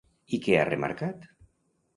[0.37, 1.31] I què ha remarcat?